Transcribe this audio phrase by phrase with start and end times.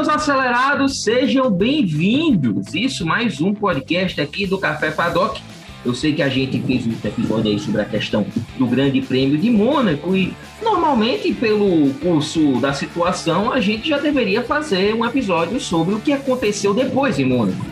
[0.00, 2.74] meus acelerados, sejam bem-vindos.
[2.74, 5.42] Isso, mais um podcast aqui do Café Paddock.
[5.84, 8.24] Eu sei que a gente fez um episódio aí sobre a questão
[8.56, 10.32] do Grande Prêmio de Mônaco e
[10.62, 16.14] normalmente pelo curso da situação a gente já deveria fazer um episódio sobre o que
[16.14, 17.62] aconteceu depois em Mônaco.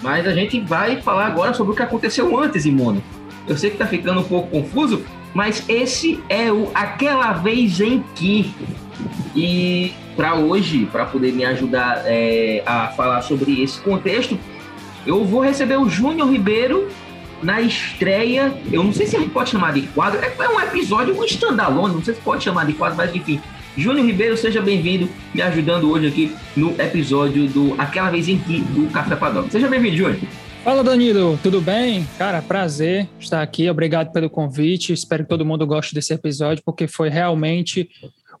[0.00, 3.06] Mas a gente vai falar agora sobre o que aconteceu antes em Mônaco.
[3.46, 5.04] Eu sei que tá ficando um pouco confuso,
[5.34, 8.50] mas esse é o aquela vez em que
[9.34, 14.38] e para hoje, para poder me ajudar é, a falar sobre esse contexto,
[15.06, 16.88] eu vou receber o Júnior Ribeiro
[17.42, 18.52] na estreia.
[18.72, 21.22] Eu não sei se a gente pode chamar de quadro, é, é um episódio, um
[21.24, 23.40] standalone, não sei se pode chamar de quadro, mas enfim.
[23.76, 28.60] Júnior Ribeiro, seja bem-vindo, me ajudando hoje aqui no episódio do Aquela Vez em Que,
[28.60, 29.52] do Café Paddock.
[29.52, 30.18] Seja bem-vindo, Júnior.
[30.64, 32.08] Fala Danilo, tudo bem?
[32.18, 34.92] Cara, prazer estar aqui, obrigado pelo convite.
[34.92, 37.88] Espero que todo mundo goste desse episódio, porque foi realmente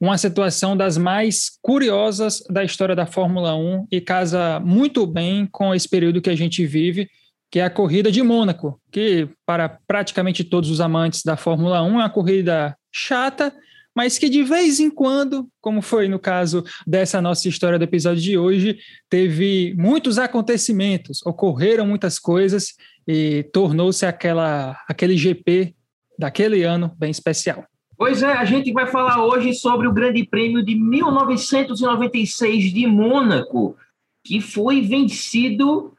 [0.00, 5.74] uma situação das mais curiosas da história da Fórmula 1 e casa muito bem com
[5.74, 7.08] esse período que a gente vive,
[7.50, 11.86] que é a corrida de Mônaco, que para praticamente todos os amantes da Fórmula 1
[11.86, 13.52] é uma corrida chata,
[13.94, 18.22] mas que de vez em quando, como foi no caso dessa nossa história do episódio
[18.22, 18.78] de hoje,
[19.08, 22.74] teve muitos acontecimentos, ocorreram muitas coisas
[23.08, 25.74] e tornou-se aquela aquele GP
[26.18, 27.64] daquele ano bem especial.
[27.98, 33.74] Pois é, a gente vai falar hoje sobre o Grande Prêmio de 1996 de Mônaco,
[34.22, 35.94] que foi vencido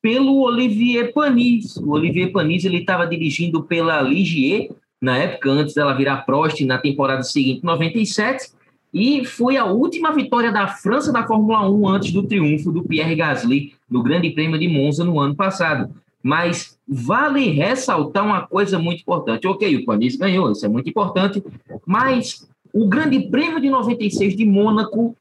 [0.00, 1.76] pelo Olivier Panis.
[1.76, 6.78] O Olivier Panis ele estava dirigindo pela Ligier na época antes dela virar Prost na
[6.78, 8.50] temporada seguinte, 97,
[8.94, 13.16] e foi a última vitória da França na Fórmula 1 antes do triunfo do Pierre
[13.16, 15.92] Gasly no Grande Prêmio de Monza no ano passado.
[16.22, 19.46] Mas vale ressaltar uma coisa muito importante.
[19.46, 21.42] Ok, o Panis ganhou, isso é muito importante,
[21.84, 25.16] mas o Grande Prêmio de 96 de Mônaco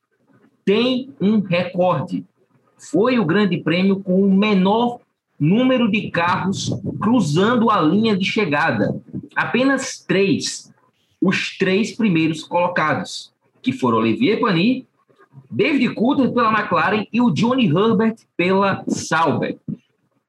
[0.64, 2.26] tem um recorde.
[2.78, 5.00] Foi o Grande Prêmio com o menor
[5.40, 6.70] número de carros
[7.00, 8.96] cruzando a linha de chegada.
[9.36, 10.72] Apenas três.
[11.20, 13.32] Os três primeiros colocados,
[13.62, 14.86] que foram Olivier Panis,
[15.50, 19.58] David Coulter pela McLaren e o Johnny Herbert pela Sauber.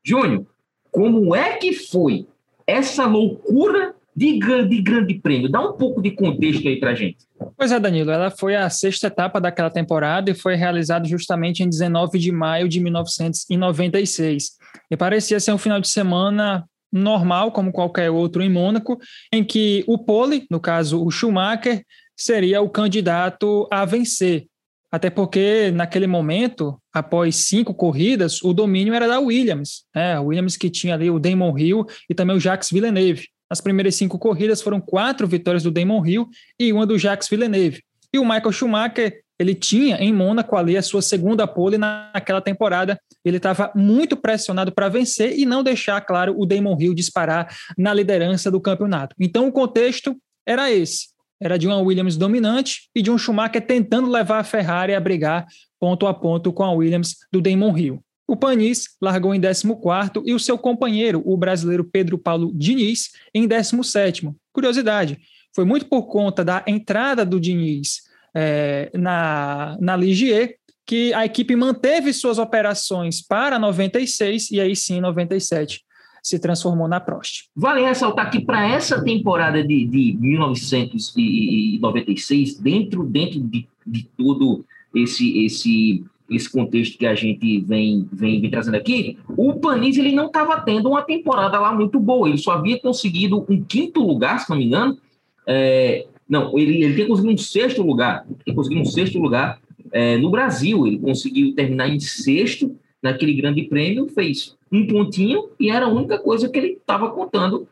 [0.04, 0.44] Júnior,
[0.92, 2.26] como é que foi
[2.66, 4.38] essa loucura de,
[4.68, 5.50] de grande prêmio?
[5.50, 7.16] Dá um pouco de contexto aí para gente.
[7.56, 11.68] Pois é, Danilo, ela foi a sexta etapa daquela temporada e foi realizada justamente em
[11.68, 14.50] 19 de maio de 1996.
[14.90, 18.98] E parecia ser um final de semana normal, como qualquer outro em Mônaco,
[19.32, 21.82] em que o pole, no caso o Schumacher,
[22.14, 24.46] seria o candidato a vencer.
[24.92, 29.84] Até porque, naquele momento, após cinco corridas, o domínio era da Williams.
[29.94, 30.12] Né?
[30.12, 33.26] A Williams que tinha ali o Damon Hill e também o Jacques Villeneuve.
[33.48, 36.28] Nas primeiras cinco corridas foram quatro vitórias do Damon Hill
[36.60, 37.82] e uma do Jacques Villeneuve.
[38.12, 43.00] E o Michael Schumacher, ele tinha em Mônaco ali a sua segunda pole naquela temporada.
[43.24, 47.48] Ele estava muito pressionado para vencer e não deixar, claro, o Damon Hill disparar
[47.78, 49.16] na liderança do campeonato.
[49.18, 50.14] Então, o contexto
[50.46, 51.11] era esse
[51.42, 55.46] era de uma Williams dominante e de um Schumacher tentando levar a Ferrari a brigar
[55.78, 58.04] ponto a ponto com a Williams do Damon Hill.
[58.28, 63.46] O Panis largou em 14 e o seu companheiro, o brasileiro Pedro Paulo Diniz, em
[63.46, 64.30] 17.
[64.52, 65.18] Curiosidade,
[65.54, 68.02] foi muito por conta da entrada do Diniz
[68.34, 75.00] é, na, na Ligier que a equipe manteve suas operações para 96 e aí sim
[75.00, 75.82] 97
[76.22, 77.46] se transformou na Prost.
[77.54, 85.44] Vale ressaltar que para essa temporada de, de 1996, dentro, dentro de, de todo esse,
[85.44, 90.26] esse, esse contexto que a gente vem, vem, vem trazendo aqui, o Panis ele não
[90.26, 92.28] estava tendo uma temporada lá muito boa.
[92.28, 94.96] Ele só havia conseguido um quinto lugar, se não me engano.
[95.44, 98.24] É, não, ele, ele tem conseguido um sexto lugar.
[98.44, 99.60] Tem conseguido um sexto lugar
[99.90, 100.86] é, no Brasil.
[100.86, 106.18] Ele conseguiu terminar em sexto naquele grande prêmio, fez um pontinho e era a única
[106.18, 107.68] coisa que ele estava contando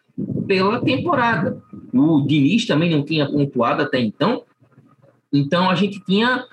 [0.47, 1.62] pela temporada.
[1.93, 4.43] O Diniz também não tinha pontuado até então,
[5.32, 6.44] então a gente tinha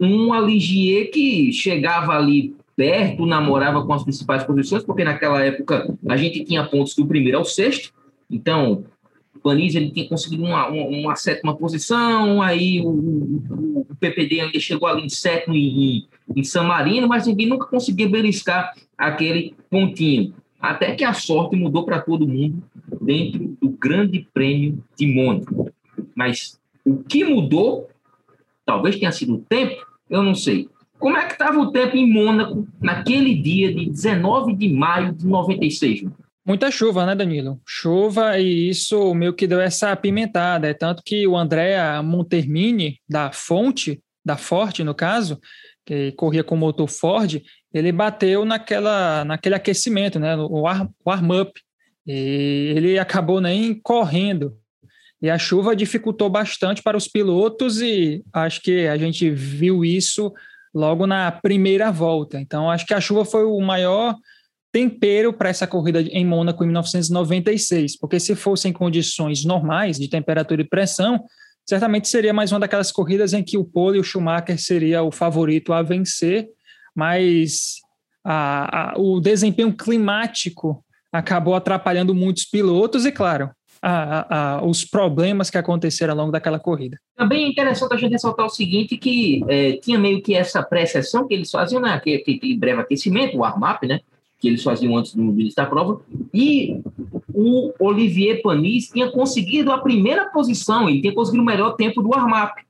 [0.00, 6.16] um Aligier que chegava ali perto, namorava com as principais posições, porque naquela época a
[6.16, 7.92] gente tinha pontos do primeiro ao sexto,
[8.28, 8.84] então
[9.44, 14.58] Panis ele tinha conseguido uma, uma, uma sétima posição, aí o, o, o, PPD ainda
[14.58, 20.34] chegou ali em sétimo em, em San Marino, mas ninguém nunca conseguia beliscar aquele pontinho.
[20.60, 22.62] Até que a sorte mudou para todo mundo
[23.02, 25.70] dentro do Grande Prêmio de Mônaco.
[26.14, 27.88] Mas o que mudou,
[28.64, 30.68] talvez tenha sido o tempo, eu não sei.
[30.98, 35.26] Como é que estava o tempo em Mônaco naquele dia de 19 de maio de
[35.26, 36.06] 96?
[36.46, 37.60] Muita chuva, né, Danilo?
[37.66, 40.68] Chuva e isso meio que deu essa apimentada.
[40.68, 45.38] É tanto que o André Montermini, da Fonte, da Forte, no caso,
[45.84, 47.42] que corria com motor Ford,
[47.74, 50.62] ele bateu naquela, naquele aquecimento, né, o
[51.04, 51.60] warm-up,
[52.06, 54.56] e ele acabou nem correndo.
[55.20, 60.32] E a chuva dificultou bastante para os pilotos e acho que a gente viu isso
[60.72, 62.38] logo na primeira volta.
[62.38, 64.14] Então, acho que a chuva foi o maior
[64.70, 70.62] tempero para essa corrida em Mônaco em 1996, porque se fossem condições normais de temperatura
[70.62, 71.24] e pressão,
[71.64, 75.12] certamente seria mais uma daquelas corridas em que o Pole e o Schumacher seria o
[75.12, 76.48] favorito a vencer,
[76.94, 77.76] mas
[78.24, 83.50] a, a, o desempenho climático acabou atrapalhando muitos pilotos e, claro,
[83.80, 86.98] a, a, os problemas que aconteceram ao longo daquela corrida.
[87.16, 91.28] Também é interessante a gente ressaltar o seguinte, que é, tinha meio que essa pré-sessão
[91.28, 94.00] que eles faziam, né, aquele, aquele breve aquecimento, o warm-up, né,
[94.40, 96.00] que eles faziam antes do início da prova,
[96.32, 96.80] e
[97.32, 102.08] o Olivier Panis tinha conseguido a primeira posição, ele tinha conseguido o melhor tempo do
[102.08, 102.63] warm-up.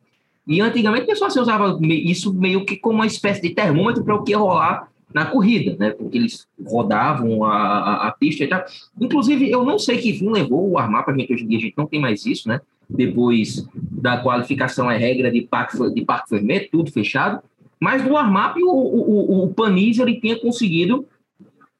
[0.46, 4.22] E antigamente o pessoal usava isso meio que como uma espécie de termômetro para o
[4.22, 5.90] que ia rolar na corrida, né?
[5.90, 8.64] Porque eles rodavam a, a, a, pista e tal.
[9.00, 11.60] Inclusive, eu não sei que fim levou o warm-up, a gente hoje em dia a
[11.60, 12.60] gente não tem mais isso, né?
[12.90, 17.42] Depois da qualificação é regra de parque, de parque tudo fechado.
[17.80, 21.06] Mas do warm-up, o, o, o, o Panis ele tinha conseguido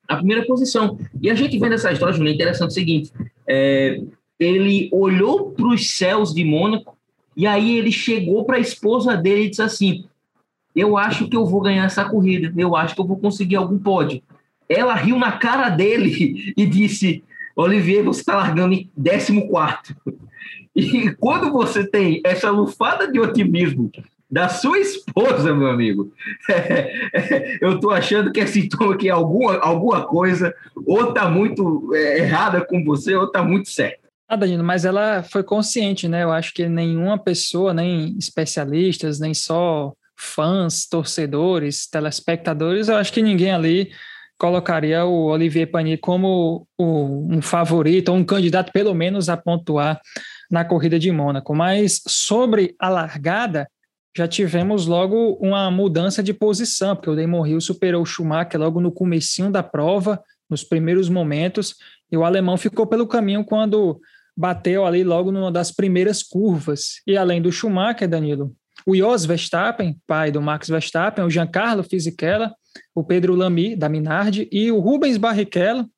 [0.09, 0.99] a primeira posição.
[1.21, 3.11] E a gente vendo essa história, Júnior, é interessante o seguinte:
[3.49, 4.01] é,
[4.39, 6.94] ele olhou para os céus de Mônaco
[7.37, 10.05] e aí ele chegou para a esposa dele e disse assim:
[10.75, 13.79] Eu acho que eu vou ganhar essa corrida, eu acho que eu vou conseguir algum
[13.79, 14.23] pódio.
[14.69, 17.23] Ela riu na cara dele e disse:
[17.57, 19.97] Olivier, você está largando em 14.
[20.75, 23.91] E quando você tem essa lufada de otimismo
[24.31, 26.13] da sua esposa, meu amigo.
[27.61, 30.53] eu estou achando que é sintoma que alguma, alguma coisa
[30.85, 34.04] ou está muito é, errada com você ou está muito certa.
[34.27, 36.23] Ah, Danilo, mas ela foi consciente, né?
[36.23, 43.21] Eu acho que nenhuma pessoa, nem especialistas, nem só fãs, torcedores, telespectadores, eu acho que
[43.21, 43.91] ninguém ali
[44.39, 50.01] colocaria o Olivier Panis como um favorito, ou um candidato, pelo menos, a pontuar
[50.51, 51.55] na corrida de Mônaco.
[51.55, 53.69] Mas sobre a largada,
[54.17, 58.81] já tivemos logo uma mudança de posição, porque o Damon Hill superou o Schumacher logo
[58.81, 61.75] no comecinho da prova, nos primeiros momentos,
[62.11, 64.01] e o alemão ficou pelo caminho quando
[64.37, 67.01] bateu ali logo numa das primeiras curvas.
[67.07, 68.55] E além do Schumacher, Danilo,
[68.87, 72.53] o Jos Verstappen, pai do Max Verstappen, o Giancarlo Fisichella,
[72.95, 75.89] o Pedro Lamy, da Minardi, e o Rubens Barrichello,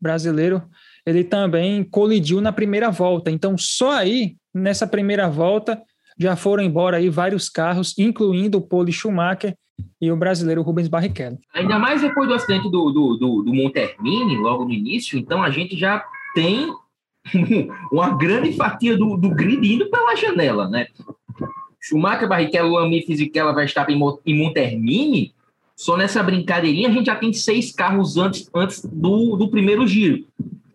[0.00, 0.62] brasileiro,
[1.06, 3.30] ele também colidiu na primeira volta.
[3.30, 5.80] Então, só aí, nessa primeira volta,
[6.18, 9.54] já foram embora aí vários carros, incluindo o Pole Schumacher
[10.00, 11.38] e o brasileiro Rubens Barrichello.
[11.52, 15.50] Ainda mais depois do acidente do, do, do, do Montermini, logo no início, então a
[15.50, 16.04] gente já
[16.34, 16.72] tem
[17.90, 20.86] uma grande fatia do, do grid indo pela janela, né?
[21.80, 25.34] Schumacher, Barrichello, Lamy, Fisichella, Verstappen e Montermini,
[25.76, 30.24] só nessa brincadeirinha a gente já tem seis carros antes, antes do, do primeiro giro.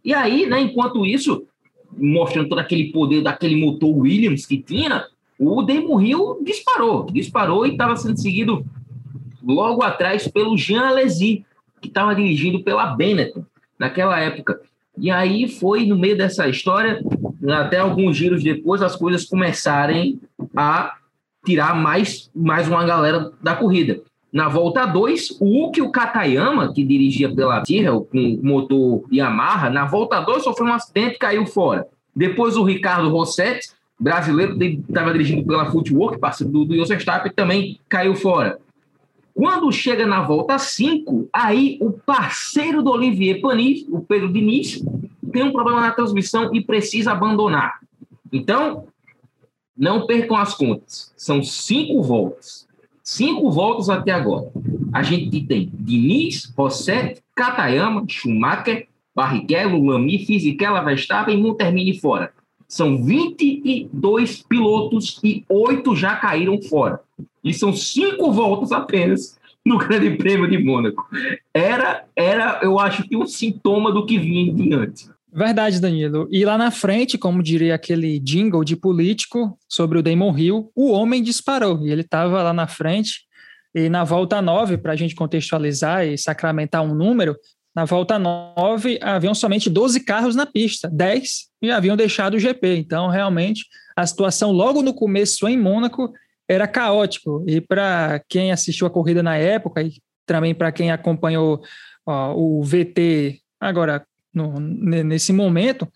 [0.03, 1.45] E aí, né, enquanto isso,
[1.97, 5.05] mostrando todo aquele poder daquele motor Williams que tinha,
[5.39, 8.65] o Damon Hill disparou, disparou e estava sendo seguido
[9.41, 11.45] logo atrás pelo Jean Alesi,
[11.81, 13.45] que estava dirigindo pela Benetton
[13.77, 14.61] naquela época.
[14.99, 17.01] E aí foi no meio dessa história,
[17.47, 20.19] até alguns giros depois, as coisas começarem
[20.55, 20.95] a
[21.45, 24.01] tirar mais, mais uma galera da corrida.
[24.31, 30.19] Na volta 2, o Uki Katayama, que dirigia pela Tyrrell com motor Yamaha, na volta
[30.19, 31.87] 2 sofreu um acidente e caiu fora.
[32.15, 33.69] Depois o Ricardo Rossetti,
[33.99, 38.59] brasileiro, estava dirigindo pela Footwork, parceiro do, do Verstappen, também caiu fora.
[39.33, 44.83] Quando chega na volta 5, aí o parceiro do Olivier Panis, o Pedro Diniz,
[45.39, 47.79] tem um problema na transmissão e precisa abandonar.
[48.29, 48.87] Então,
[49.75, 51.13] não percam as contas.
[51.15, 52.67] São cinco voltas.
[53.01, 54.51] Cinco voltas até agora.
[54.91, 62.33] A gente tem Diniz, Rossetti, Katayama, Schumacher, Barrichello, Lamy, Fisichella, Verstappen e Montermini fora.
[62.67, 66.99] São 22 pilotos e oito já caíram fora.
[67.41, 71.07] E são cinco voltas apenas no Grande Prêmio de Mônaco.
[71.53, 75.09] Era, era, eu acho que um sintoma do que vinha em diante.
[75.31, 76.27] Verdade, Danilo.
[76.31, 80.91] E lá na frente, como diria aquele jingle de político sobre o Damon Hill, o
[80.91, 81.85] homem disparou.
[81.85, 83.21] E ele estava lá na frente.
[83.73, 87.35] E na volta 9, para a gente contextualizar e sacramentar um número,
[87.75, 92.77] na volta 9, haviam somente 12 carros na pista, 10 e haviam deixado o GP.
[92.77, 96.11] Então, realmente, a situação logo no começo em Mônaco
[96.49, 97.43] era caótico.
[97.47, 99.93] E para quem assistiu a corrida na época e
[100.25, 101.61] também para quem acompanhou
[102.05, 105.87] ó, o VT agora no, nesse momento,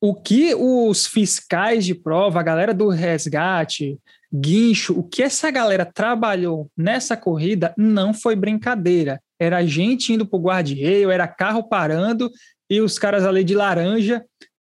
[0.00, 3.98] o que os fiscais de prova, a galera do resgate,
[4.32, 9.20] guincho, o que essa galera trabalhou nessa corrida não foi brincadeira.
[9.38, 12.30] Era gente indo para o guarda-reio, era carro parando
[12.68, 14.24] e os caras ali de laranja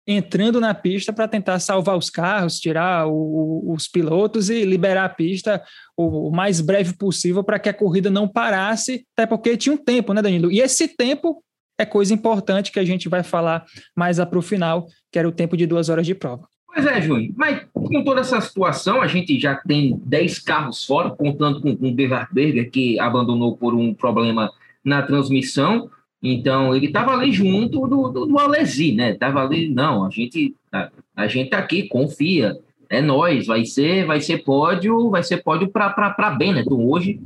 [0.08, 5.10] entrando na pista para tentar salvar os carros, tirar o, os pilotos e liberar a
[5.10, 5.64] pista
[5.96, 10.12] o mais breve possível para que a corrida não parasse, até porque tinha um tempo,
[10.12, 10.52] né, Danilo?
[10.52, 11.44] E esse tempo
[11.80, 15.32] é coisa importante que a gente vai falar mais para o final, que era o
[15.32, 16.46] tempo de duas horas de prova.
[16.68, 21.10] Pois é, Júnior, mas com toda essa situação, a gente já tem 10 carros fora,
[21.10, 24.52] contando com o Berger, que abandonou por um problema
[24.84, 25.90] na transmissão.
[26.22, 29.12] Então, ele estava ali junto do, do, do Alesi, né?
[29.12, 32.58] Estava ali, não, a gente, a, a gente aqui, confia,
[32.90, 36.86] é nós, vai ser, vai ser pódio, vai ser pódio para Benetton.
[36.86, 37.20] Hoje,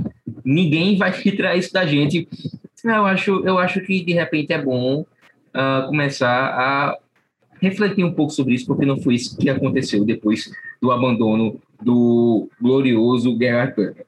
[0.45, 2.27] ninguém vai tirar isso da gente.
[2.83, 6.97] Eu acho, eu acho que, de repente, é bom uh, começar a
[7.61, 12.49] refletir um pouco sobre isso, porque não foi isso que aconteceu depois do abandono do
[12.61, 14.05] glorioso Gerhard Berger.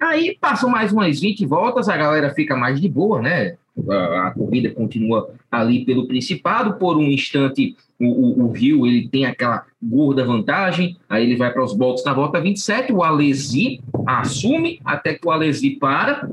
[0.00, 3.56] Aí passam mais umas 20 voltas, a galera fica mais de boa, né?
[3.88, 6.74] A, a corrida continua ali pelo Principado.
[6.74, 10.96] Por um instante, o, o, o, Rio ele tem aquela gorda vantagem.
[11.08, 12.92] Aí ele vai para os boxes na volta 27.
[12.92, 16.28] O Alesi assume até que o Alesi para.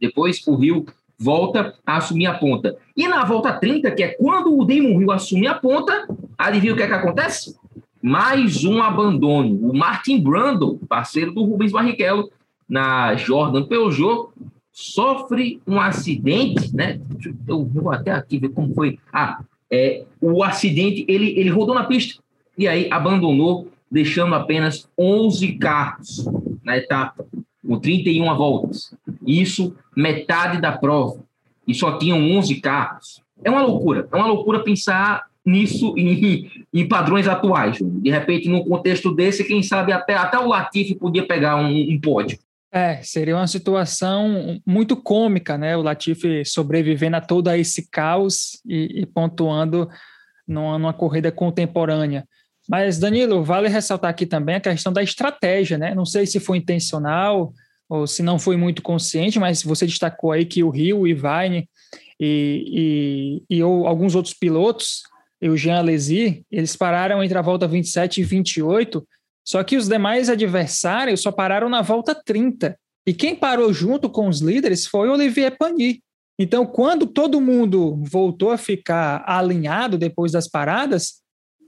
[0.00, 0.86] Depois o Rio
[1.18, 2.76] volta a assumir a ponta.
[2.96, 6.76] E na volta 30, que é quando o Damon Rio assume a ponta, adivinha o
[6.76, 7.56] que é que acontece?
[8.00, 9.70] Mais um abandono.
[9.70, 12.30] O Martin Brando, parceiro do Rubens Barrichello,
[12.68, 14.28] na Jordan Peugeot,
[14.70, 17.00] sofre um acidente, né?
[17.48, 18.98] Eu vou até aqui ver como foi.
[19.12, 19.40] Ah,
[19.70, 22.22] é, o acidente, ele, ele rodou na pista
[22.56, 26.28] e aí abandonou, deixando apenas 11 carros
[26.62, 27.26] na etapa,
[27.66, 28.94] com 31 voltas.
[29.28, 31.22] Isso, metade da prova.
[31.66, 33.20] E só tinham 11 carros.
[33.44, 37.78] É uma loucura, é uma loucura pensar nisso em, em padrões atuais.
[37.78, 42.00] De repente, num contexto desse, quem sabe até, até o Latifi podia pegar um, um
[42.00, 42.38] pódio.
[42.72, 45.76] É, seria uma situação muito cômica, né?
[45.76, 49.88] O Latifi sobrevivendo a todo esse caos e, e pontuando
[50.46, 52.26] numa, numa, corrida contemporânea.
[52.68, 55.94] Mas, Danilo, vale ressaltar aqui também a questão da estratégia, né?
[55.94, 57.54] Não sei se foi intencional
[57.88, 61.68] ou se não foi muito consciente, mas você destacou aí que o Rio, o Ivine
[62.20, 65.02] e, e, e alguns outros pilotos,
[65.40, 69.06] e o Jean Alesi, eles pararam entre a volta 27 e 28
[69.48, 72.78] só que os demais adversários só pararam na volta 30.
[73.06, 76.00] E quem parou junto com os líderes foi Olivier Panis.
[76.38, 81.22] Então, quando todo mundo voltou a ficar alinhado depois das paradas,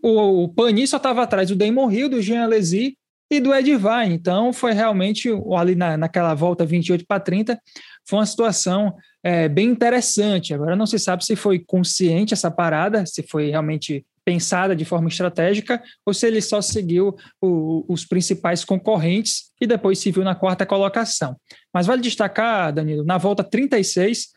[0.05, 2.99] o, o só estava atrás do Damon Hill, do Jean Alesi
[3.31, 4.09] e do Ed Vai.
[4.13, 7.61] Então, foi realmente ali na, naquela volta 28 para 30,
[8.07, 10.53] foi uma situação é, bem interessante.
[10.53, 15.09] Agora, não se sabe se foi consciente essa parada, se foi realmente pensada de forma
[15.09, 20.35] estratégica ou se ele só seguiu o, os principais concorrentes e depois se viu na
[20.35, 21.37] quarta colocação.
[21.73, 24.29] Mas vale destacar, Danilo, na volta 36,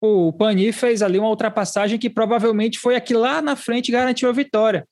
[0.00, 4.28] o Pani fez ali uma ultrapassagem que provavelmente foi a que lá na frente garantiu
[4.28, 4.86] a vitória,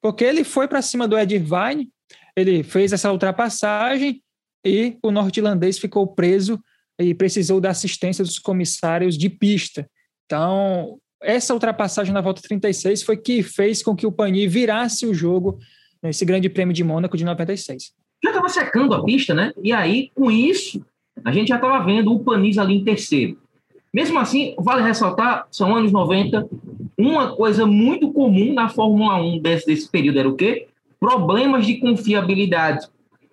[0.00, 1.88] porque ele foi para cima do Ed Irvine,
[2.36, 4.22] ele fez essa ultrapassagem
[4.64, 6.60] e o norte-irlandês ficou preso
[6.98, 9.88] e precisou da assistência dos comissários de pista.
[10.26, 15.14] Então, essa ultrapassagem na volta 36 foi que fez com que o Pani virasse o
[15.14, 15.58] jogo
[16.02, 17.92] nesse Grande Prêmio de Mônaco de 96.
[18.22, 19.52] Já estava secando a pista, né?
[19.62, 20.84] E aí, com isso,
[21.24, 23.38] a gente já estava vendo o Panis ali em terceiro.
[23.92, 26.48] Mesmo assim, vale ressaltar, são anos 90,
[26.96, 30.68] uma coisa muito comum na Fórmula 1 desse, desse período era o quê?
[31.00, 32.86] Problemas de confiabilidade.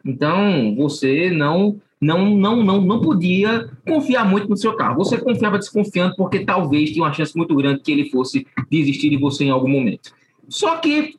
[0.03, 4.97] Então, você não não, não, não, não podia confiar muito no seu carro.
[4.97, 9.17] Você confiava desconfiando porque talvez tinha uma chance muito grande que ele fosse desistir de
[9.17, 10.11] você em algum momento.
[10.47, 11.17] Só que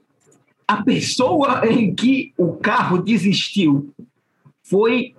[0.66, 3.92] a pessoa em que o carro desistiu
[4.62, 5.14] foi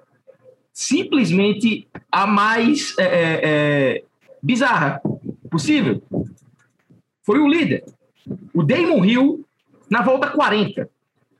[0.71, 4.03] simplesmente a mais é, é, é
[4.41, 5.01] bizarra
[5.49, 6.01] possível.
[7.23, 7.83] Foi o líder,
[8.53, 9.45] o Damon Hill,
[9.89, 10.89] na volta 40.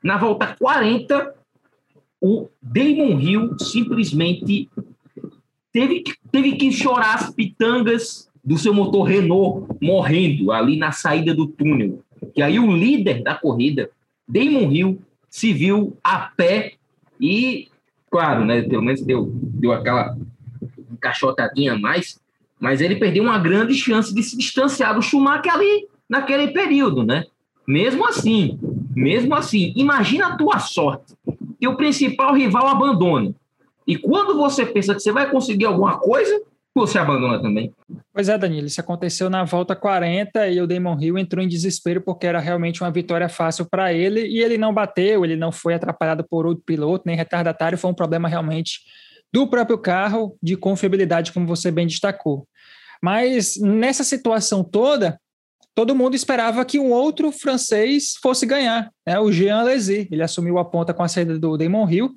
[0.04, 1.34] Na volta 40,
[2.22, 4.70] o Damon Hill simplesmente
[5.72, 11.48] teve, teve que chorar as pitangas do seu motor Renault morrendo ali na saída do
[11.48, 12.04] túnel.
[12.36, 13.90] E aí o líder da corrida,
[14.28, 16.74] Damon Hill, se viu a pé
[17.20, 17.68] e,
[18.10, 20.18] claro, né, pelo menos deu, deu aquela
[20.92, 22.20] encaixotadinha a mais,
[22.60, 27.26] mas ele perdeu uma grande chance de se distanciar do Schumacher ali naquele período, né?
[27.68, 28.60] Mesmo assim,
[29.00, 31.16] mesmo assim, imagina a tua sorte
[31.58, 33.34] que o principal rival abandone.
[33.88, 36.42] E quando você pensa que você vai conseguir alguma coisa,
[36.76, 37.74] você abandona também.
[38.14, 42.02] Pois é, Danilo, isso aconteceu na volta 40 e o Damon Hill entrou em desespero
[42.02, 45.74] porque era realmente uma vitória fácil para ele e ele não bateu, ele não foi
[45.74, 48.82] atrapalhado por outro piloto, nem retardatário, foi um problema realmente
[49.34, 52.46] do próprio carro, de confiabilidade, como você bem destacou.
[53.02, 55.18] Mas nessa situação toda,
[55.76, 59.20] todo mundo esperava que um outro francês fosse ganhar, né?
[59.20, 60.08] o Jean Alesi.
[60.12, 62.12] Ele assumiu a ponta com a saída do Damon Hill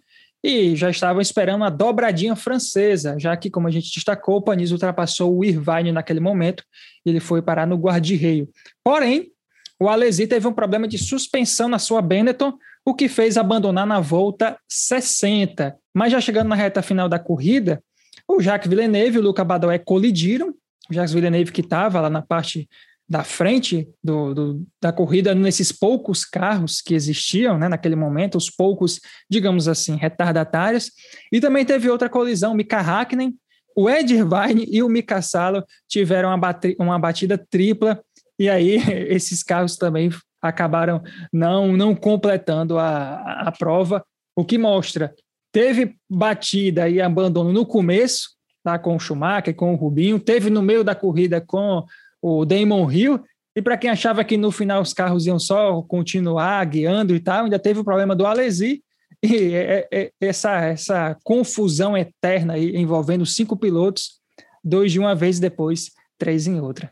[0.44, 4.73] e já estavam esperando a dobradinha francesa, já que, como a gente destacou, o Panis
[4.73, 6.64] ultrapassou o Irvine naquele momento
[7.06, 8.49] e ele foi parar no guarda-reio.
[8.82, 9.30] Porém,
[9.78, 12.54] o Alesi teve um problema de suspensão na sua Benetton,
[12.85, 15.76] o que fez abandonar na volta 60.
[15.94, 17.82] Mas já chegando na reta final da corrida,
[18.28, 20.54] o Jacques Villeneuve e o Luca Badoé colidiram.
[20.90, 22.68] O Jacques Villeneuve que estava lá na parte
[23.09, 28.49] da frente do, do, da corrida nesses poucos carros que existiam né, naquele momento, os
[28.49, 30.90] poucos, digamos assim, retardatários.
[31.30, 33.35] E também teve outra colisão, Mika Hakkinen,
[33.76, 38.02] o Ed Irvine e o Mika Salo tiveram uma, bati uma batida tripla,
[38.38, 38.76] e aí
[39.09, 44.04] esses carros também acabaram não, não completando a, a prova,
[44.37, 45.14] o que mostra,
[45.52, 48.30] teve batida e abandono no começo,
[48.64, 51.85] tá, com o Schumacher, com o Rubinho, teve no meio da corrida com
[52.23, 53.21] o Damon Hill.
[53.55, 57.45] E para quem achava que no final os carros iam só continuar guiando e tal,
[57.45, 58.83] ainda teve o problema do Alesi.
[59.23, 64.21] E é, é, é, essa, essa confusão eterna aí envolvendo cinco pilotos,
[64.64, 66.91] dois de uma vez depois, três em outra.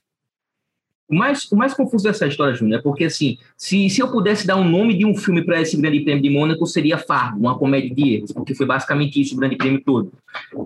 [1.08, 4.46] O mais, o mais confuso dessa história, Júnior, é porque, assim, se, se eu pudesse
[4.46, 7.58] dar um nome de um filme para esse Grande Prêmio de Mônaco, seria Fargo, uma
[7.58, 10.12] comédia de erros, porque foi basicamente isso o Grande Prêmio todo.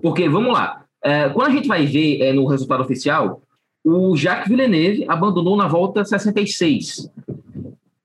[0.03, 3.41] Porque, vamos lá, é, quando a gente vai ver é, no resultado oficial,
[3.85, 7.07] o Jacques Villeneuve abandonou na volta 66.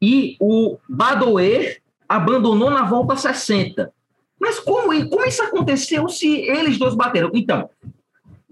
[0.02, 3.90] E o Badoer abandonou na volta 60.
[4.38, 7.30] Mas como, como isso aconteceu se eles dois bateram?
[7.32, 7.70] Então,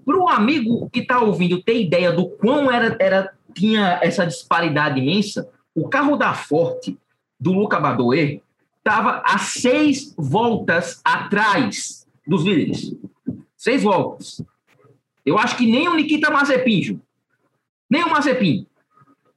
[0.06, 4.98] para o amigo que está ouvindo ter ideia do quão era, era tinha essa disparidade
[4.98, 6.96] imensa, o carro da Forte
[7.38, 8.40] do Luca Badoer
[8.78, 12.94] estava a seis voltas atrás dos líderes.
[13.54, 14.42] Seis voltas.
[15.26, 16.98] Eu acho que nem o Nikita Mazepin,
[17.88, 18.66] nem o Mazepin.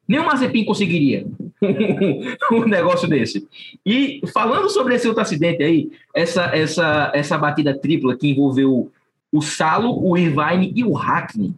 [0.07, 1.25] Nem o Mazepin conseguiria
[2.51, 3.47] um negócio desse.
[3.85, 8.91] E falando sobre esse outro acidente aí, essa, essa, essa batida tripla que envolveu
[9.31, 11.53] o Salo, o Irvine e o Hackney,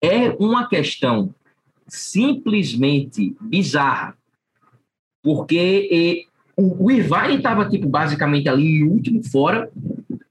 [0.00, 1.34] é uma questão
[1.86, 4.16] simplesmente bizarra.
[5.22, 9.70] Porque o, o Irvine estava, tipo, basicamente ali em último, fora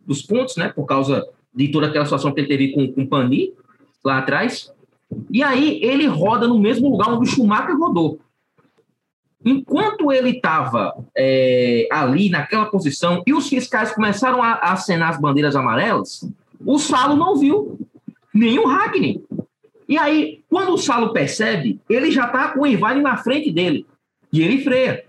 [0.05, 0.69] dos pontos, né?
[0.69, 3.53] Por causa de toda aquela situação que ele teve com, com o Pani
[4.03, 4.71] lá atrás.
[5.29, 8.19] E aí ele roda no mesmo lugar onde o Schumacher rodou.
[9.43, 15.55] Enquanto ele estava é, ali naquela posição e os fiscais começaram a, acenar as bandeiras
[15.55, 16.27] amarelas,
[16.65, 17.77] o Salo não viu,
[18.33, 19.23] o Hackney.
[19.87, 23.85] E aí, quando o Salo percebe, ele já está com o Irvine na frente dele
[24.33, 25.05] e ele freia.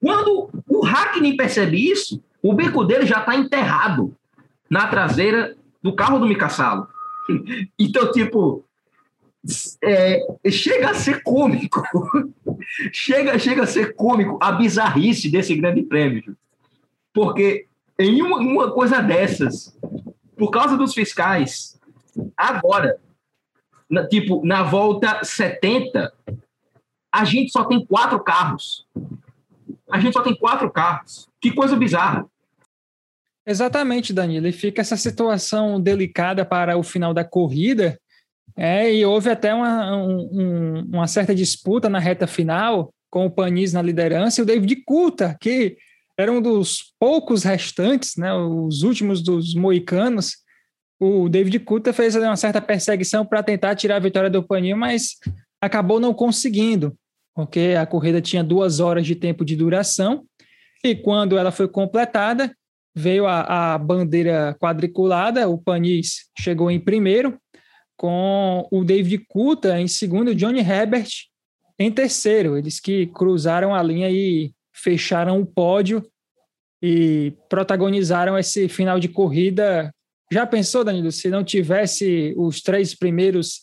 [0.00, 4.16] Quando o Hackney percebe isso, o bico dele já está enterrado
[4.70, 6.88] na traseira do carro do Mika Salo.
[7.78, 8.64] Então, tipo,
[9.82, 11.82] é, chega a ser cômico.
[12.92, 16.36] chega, chega a ser cômico a bizarrice desse grande prêmio.
[17.12, 17.66] Porque
[17.98, 19.76] em uma, uma coisa dessas,
[20.36, 21.78] por causa dos fiscais,
[22.36, 22.98] agora,
[23.88, 26.12] na, tipo, na volta 70,
[27.10, 28.86] a gente só tem quatro carros.
[29.90, 31.28] A gente só tem quatro carros.
[31.40, 32.26] Que coisa bizarra.
[33.46, 34.46] Exatamente, Danilo.
[34.46, 37.98] E fica essa situação delicada para o final da corrida.
[38.56, 43.72] É, e houve até uma, um, uma certa disputa na reta final com o Panis
[43.72, 45.76] na liderança e o David Coulter, que
[46.18, 50.36] era um dos poucos restantes, né, os últimos dos moicanos.
[51.00, 55.16] O David Coulter fez uma certa perseguição para tentar tirar a vitória do Panis, mas
[55.60, 56.94] acabou não conseguindo,
[57.34, 60.24] porque a corrida tinha duas horas de tempo de duração
[60.84, 62.54] e quando ela foi completada,
[62.94, 67.38] veio a, a bandeira quadriculada, o Panis chegou em primeiro,
[67.96, 71.08] com o David Coulter em segundo, o Johnny Herbert
[71.78, 72.56] em terceiro.
[72.56, 76.04] Eles que cruzaram a linha e fecharam o pódio
[76.82, 79.94] e protagonizaram esse final de corrida.
[80.30, 83.62] Já pensou, Danilo, se não tivesse os três primeiros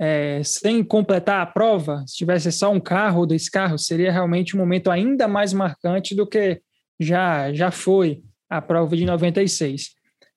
[0.00, 4.56] é, sem completar a prova, se tivesse só um carro ou dois carros, seria realmente
[4.56, 6.60] um momento ainda mais marcante do que
[6.98, 9.90] já, já foi a prova de 96.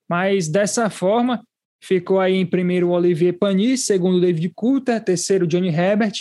[0.10, 1.42] Mas dessa forma,
[1.82, 6.14] ficou aí em primeiro o Olivier Panis, segundo o David Coulter, terceiro Johnny Herbert,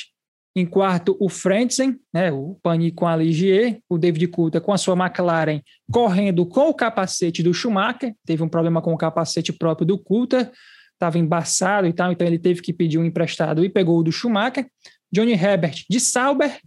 [0.55, 4.79] Em quarto, o Frentzen, né, o Pani com a Ligier, o David Coulter com a
[4.79, 5.61] sua McLaren,
[5.93, 8.15] correndo com o capacete do Schumacher.
[8.27, 10.51] Teve um problema com o capacete próprio do Coulter,
[10.93, 14.11] estava embaçado e tal, então ele teve que pedir um emprestado e pegou o do
[14.11, 14.67] Schumacher.
[15.13, 16.61] Johnny Herbert de Sauber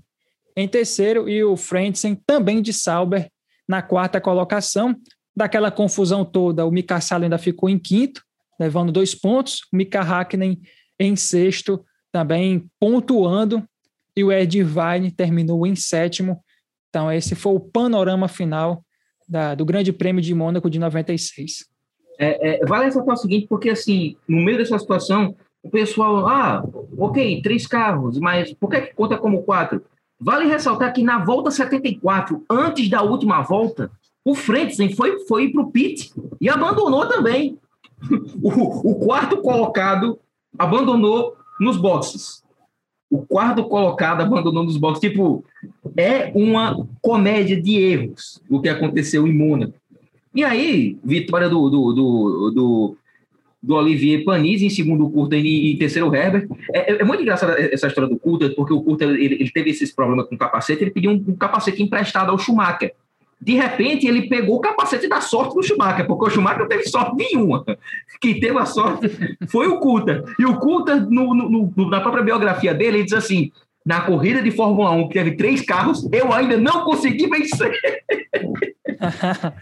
[0.56, 3.30] em terceiro e o Frentzen também de Sauber
[3.68, 4.96] na quarta colocação.
[5.36, 8.24] Daquela confusão toda, o Mika Salo ainda ficou em quinto,
[8.60, 9.62] levando dois pontos.
[9.72, 10.62] O Mika Hakkinen
[11.00, 13.64] em sexto, também pontuando.
[14.16, 16.44] E o Ed Vine terminou em sétimo.
[16.90, 18.84] Então, esse foi o panorama final
[19.28, 21.66] da, do Grande Prêmio de Mônaco de 96.
[22.20, 26.64] É, é, vale ressaltar o seguinte, porque assim, no meio dessa situação, o pessoal, ah,
[26.98, 29.84] ok, três carros, mas por que, que conta como quatro?
[30.20, 33.92] Vale ressaltar que na volta 74, antes da última volta,
[34.26, 37.58] o Frentzen foi, foi para o pit e abandonou também.
[38.42, 40.20] O, o quarto colocado
[40.60, 42.44] abandonou nos boxes.
[43.10, 45.10] O quarto colocado abandonou nos boxes.
[45.10, 45.46] Tipo,
[45.96, 49.74] é uma comédia de erros o que aconteceu em Mônaco.
[50.36, 52.98] E aí, vitória do, do, do, do,
[53.62, 56.50] do Olivier Panis em segundo curta e em terceiro Herbert.
[56.74, 59.70] É, é, é, muito engraçada essa história do curta, porque o curta ele, ele, teve
[59.70, 62.94] esses problemas com o capacete, ele pediu um, um capacete emprestado ao Schumacher
[63.42, 66.86] de repente ele pegou o capacete da sorte do Schumacher, porque o Schumacher não teve
[66.86, 67.66] sorte nenhuma.
[68.22, 69.10] Quem teve a sorte
[69.48, 70.24] foi o Coulter.
[70.40, 73.52] E o Coulter, no, no, na própria biografia dele, ele diz assim:
[73.86, 77.72] na corrida de Fórmula 1, que teve três carros, eu ainda não consegui vencer.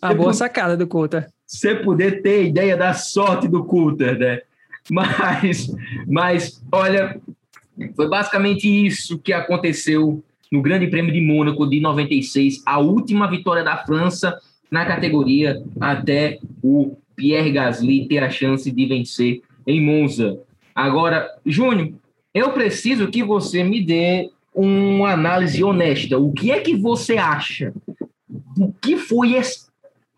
[0.00, 1.26] a boa sacada do Coulter.
[1.46, 4.40] Você poder ter ideia da sorte do Coulter, né?
[4.90, 5.74] Mas,
[6.06, 7.20] mas, olha,
[7.94, 13.64] foi basicamente isso que aconteceu no Grande Prêmio de Mônaco de 96, a última vitória
[13.64, 14.38] da França
[14.70, 20.38] na categoria até o Pierre Gasly ter a chance de vencer em Monza.
[20.74, 21.94] Agora, Júnior,
[22.34, 26.18] eu preciso que você me dê uma análise honesta.
[26.18, 27.72] O que é que você acha?
[28.58, 29.66] O que foi esse...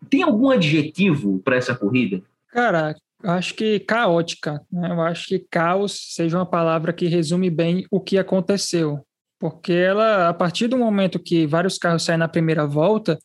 [0.09, 2.21] Tem algum adjetivo para essa corrida?
[2.49, 4.61] Cara, acho que caótica.
[4.71, 4.89] Né?
[4.89, 8.99] Eu acho que caos seja uma palavra que resume bem o que aconteceu
[9.39, 13.17] porque ela, a partir do momento que vários carros saem na primeira volta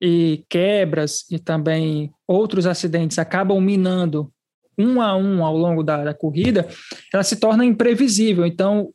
[0.00, 4.32] e quebras e também outros acidentes acabam minando
[4.78, 6.68] um a um ao longo da, da corrida,
[7.12, 8.46] ela se torna imprevisível.
[8.46, 8.90] Então,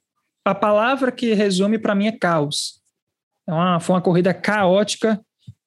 [0.46, 2.82] a palavra que resume para mim é caos.
[3.48, 5.20] É uma, foi uma corrida caótica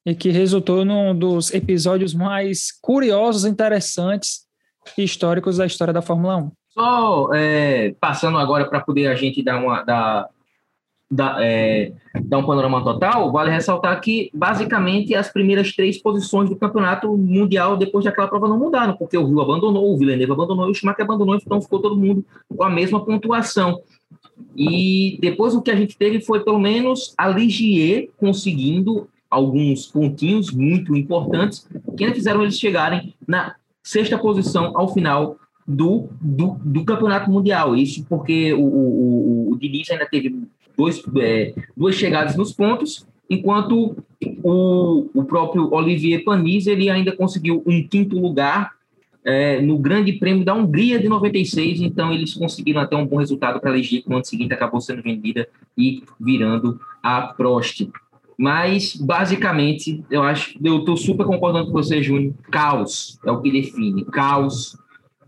[0.06, 4.46] e que resultou num dos episódios mais curiosos, interessantes
[4.96, 6.52] e históricos da história da Fórmula 1.
[6.70, 10.28] Só é, passando agora para poder a gente dar uma, dar,
[11.10, 11.92] dar, é,
[12.24, 17.76] dar um panorama total, vale ressaltar que, basicamente, as primeiras três posições do campeonato mundial,
[17.76, 21.04] depois daquela prova, não mudaram, porque o Rio abandonou, o Villeneuve abandonou e o Schumacher
[21.04, 23.80] abandonou, então ficou todo mundo com a mesma pontuação.
[24.56, 30.50] E depois o que a gente teve foi, pelo menos, a Ligier conseguindo alguns pontinhos
[30.50, 37.30] muito importantes, que fizeram eles chegarem na sexta posição ao final do, do, do campeonato
[37.30, 37.76] mundial.
[37.76, 40.34] Isso porque o, o, o, o Diniz ainda teve
[40.76, 43.96] dois, é, duas chegadas nos pontos, enquanto
[44.42, 48.76] o, o próprio Olivier Panis ele ainda conseguiu um quinto lugar
[49.24, 53.60] é, no Grande Prêmio da Hungria de 96, então eles conseguiram até um bom resultado
[53.60, 57.88] para a Ligier, que no ano seguinte acabou sendo vendida e virando a Prost.
[58.38, 63.50] Mas, basicamente, eu acho, eu estou super concordando com você, Júnior, caos é o que
[63.50, 64.78] define, caos,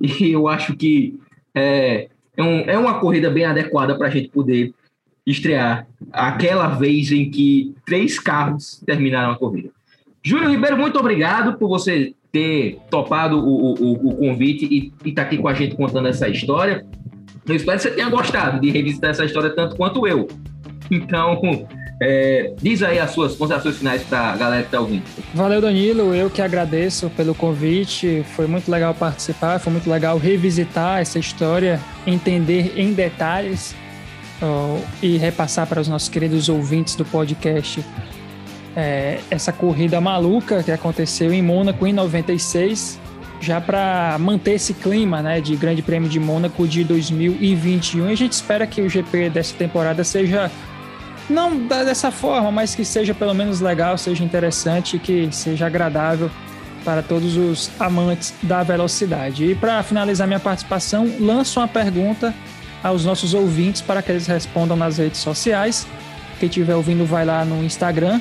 [0.00, 1.18] e eu acho que
[1.52, 4.72] é, é, um, é uma corrida bem adequada para a gente poder
[5.30, 9.68] estrear aquela vez em que três carros terminaram a corrida.
[10.22, 15.28] Júlio Ribeiro, muito obrigado por você ter topado o, o, o convite e estar tá
[15.28, 16.84] aqui com a gente contando essa história.
[17.46, 20.28] Eu espero que você tenha gostado de revisitar essa história tanto quanto eu.
[20.90, 21.40] Então,
[22.00, 25.02] é, diz aí as suas considerações finais para a galera que está ouvindo.
[25.34, 26.14] Valeu, Danilo.
[26.14, 28.22] Eu que agradeço pelo convite.
[28.34, 33.74] Foi muito legal participar, foi muito legal revisitar essa história, entender em detalhes
[34.42, 37.84] uh, e repassar para os nossos queridos ouvintes do podcast
[38.78, 43.00] é, essa corrida maluca que aconteceu em Mônaco em 96,
[43.40, 48.08] já para manter esse clima né, de Grande Prêmio de Mônaco de 2021.
[48.08, 50.48] E a gente espera que o GP dessa temporada seja
[51.28, 56.30] não dessa forma, mas que seja pelo menos legal, seja interessante, que seja agradável
[56.84, 59.44] para todos os amantes da velocidade.
[59.44, 62.32] E para finalizar minha participação, lanço uma pergunta
[62.82, 65.86] aos nossos ouvintes para que eles respondam nas redes sociais.
[66.38, 68.20] Quem estiver ouvindo, vai lá no Instagram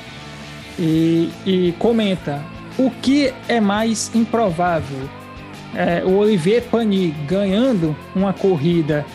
[0.80, 2.44] e, e comenta
[2.78, 5.10] o que é mais improvável.
[5.76, 9.06] É, o Olivier Pani ganhando uma corrida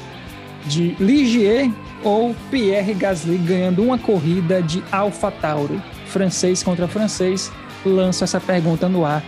[0.67, 1.71] de Ligier
[2.05, 5.81] ou Pierre Gasly ganhando uma corrida de AlphaTauri?
[6.07, 7.51] Francês contra francês,
[7.85, 9.25] lanço essa pergunta no ar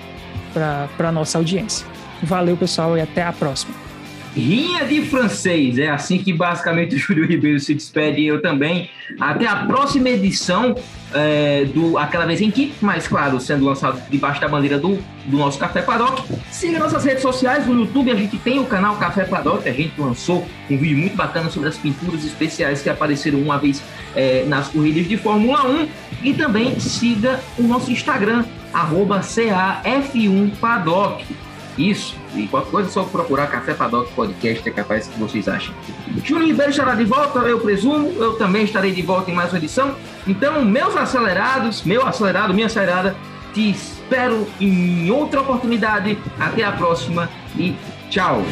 [0.53, 1.87] para a nossa audiência.
[2.23, 3.84] Valeu, pessoal, e até a próxima.
[4.37, 8.91] Rinha de francês, é assim que basicamente o Júlio Ribeiro se despede e eu também.
[9.21, 10.75] Até a próxima edição
[11.13, 15.37] é, do Aquela Vez em Que, mas claro, sendo lançado debaixo da bandeira do, do
[15.37, 16.25] nosso Café Paddock.
[16.51, 19.93] Siga nossas redes sociais, no YouTube a gente tem o canal Café Paddock, a gente
[20.01, 23.81] lançou um vídeo muito bacana sobre as pinturas especiais que apareceram uma vez
[24.17, 25.89] é, nas corridas de Fórmula 1.
[26.25, 31.25] E também siga o nosso Instagram, arroba CAF1 Paddock.
[31.77, 32.17] Isso.
[32.35, 35.75] E qualquer coisa é só procurar Café Paddock Podcast, é capaz que vocês achem.
[36.23, 38.13] Júnior Ribeiro estará de volta, eu presumo.
[38.17, 39.95] Eu também estarei de volta em mais uma edição.
[40.27, 43.17] Então, meus acelerados, meu acelerado, minha acelerada,
[43.53, 46.19] te espero em outra oportunidade.
[46.39, 47.75] Até a próxima e
[48.11, 48.43] tchau.